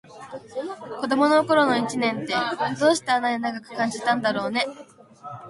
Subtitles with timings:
[0.99, 2.33] 子どもの頃の一年って、
[2.79, 4.65] どうしてあんなに長く感じたんだろうね。